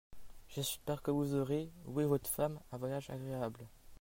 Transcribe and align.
J'espère 0.47 1.03
que 1.03 1.11
vous 1.11 1.35
aurez, 1.35 1.69
vous 1.85 2.01
et 2.01 2.05
votre 2.07 2.27
femme, 2.27 2.59
un 2.71 2.77
voyage 2.79 3.11
agréable. 3.11 3.67